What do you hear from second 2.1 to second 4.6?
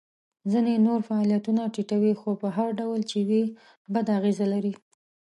خو په هر ډول چې وي بده اغیزه